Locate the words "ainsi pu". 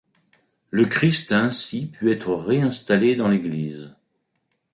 1.43-2.09